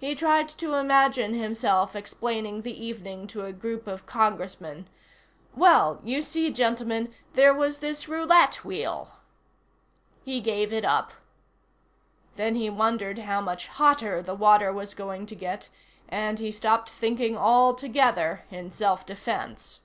[0.00, 4.88] He tried to imagine himself explaining the evening to a group of Congressmen.
[5.54, 9.18] "Well, you see, gentlemen, there was this roulette wheel"
[10.24, 11.12] He gave it up.
[12.34, 15.68] Then he wondered how much hotter the water was going to get,
[16.08, 19.78] and he stopped thinking altogether in self defense.